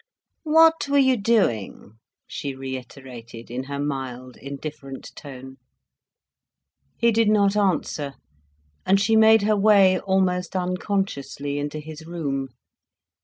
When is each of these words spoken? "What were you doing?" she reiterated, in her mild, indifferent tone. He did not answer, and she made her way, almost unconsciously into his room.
"What 0.45 0.89
were 0.89 0.97
you 0.97 1.15
doing?" 1.15 1.99
she 2.25 2.55
reiterated, 2.55 3.51
in 3.51 3.65
her 3.65 3.77
mild, 3.77 4.35
indifferent 4.35 5.11
tone. 5.15 5.57
He 6.97 7.11
did 7.11 7.29
not 7.29 7.55
answer, 7.55 8.15
and 8.83 8.99
she 8.99 9.15
made 9.15 9.43
her 9.43 9.55
way, 9.55 9.99
almost 9.99 10.55
unconsciously 10.55 11.59
into 11.59 11.77
his 11.77 12.07
room. 12.07 12.47